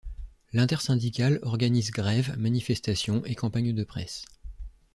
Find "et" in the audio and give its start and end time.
3.25-3.35